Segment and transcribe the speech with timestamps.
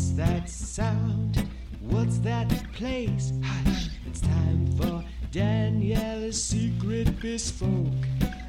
[0.00, 1.46] What's that sound?
[1.82, 3.34] What's that place?
[3.44, 7.86] Hush, it's time for Daniela's secret bespoke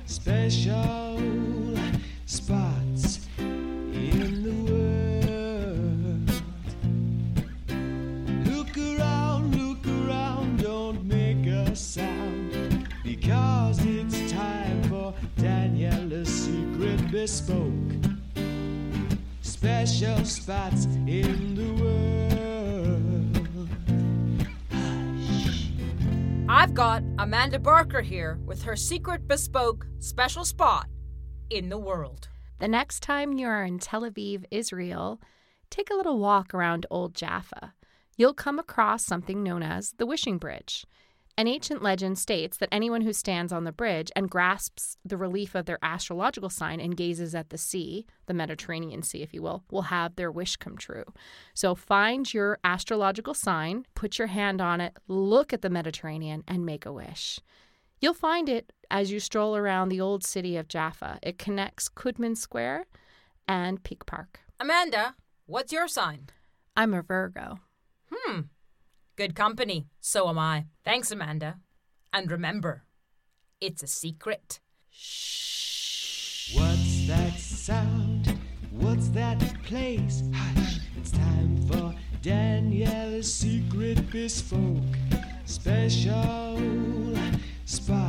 [0.06, 1.20] special
[2.26, 6.32] spots in the world.
[8.48, 18.01] Look around, look around, don't make a sound because it's time for Daniela's secret bespoke
[19.62, 23.70] special spots in the world.
[26.50, 30.88] I've got Amanda Barker here with her secret bespoke special spot
[31.52, 32.28] in the world.
[32.58, 35.22] The next time you are in Tel Aviv, Israel,
[35.70, 37.76] take a little walk around Old Jaffa.
[38.18, 40.88] You'll come across something known as the Wishing Bridge.
[41.38, 45.56] An ancient legend states that anyone who stands on the bridge and grasps the relief
[45.56, 49.64] of their astrological sign and gazes at the sea, the Mediterranean Sea, if you will,
[49.72, 51.06] will have their wish come true.
[51.54, 56.66] So find your astrological sign, put your hand on it, look at the Mediterranean, and
[56.66, 57.40] make a wish.
[58.02, 61.20] You'll find it as you stroll around the old city of Jaffa.
[61.24, 62.88] It connects Kedumim Square
[63.48, 64.42] and Peak Park.
[64.60, 66.28] Amanda, what's your sign?
[66.76, 67.60] I'm a Virgo.
[69.16, 69.88] Good company.
[70.00, 70.66] So am I.
[70.84, 71.58] Thanks, Amanda.
[72.14, 72.84] And remember,
[73.60, 74.60] it's a secret.
[76.54, 78.38] What's that sound?
[78.72, 80.24] What's that place?
[80.34, 84.84] Hush, it's time for Daniela's secret bespoke
[85.46, 86.60] special
[87.66, 88.01] spots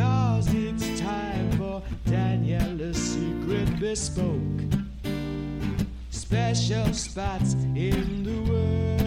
[0.00, 4.34] because it's time for Daniela's secret bespoke
[6.08, 8.99] special spots in the world.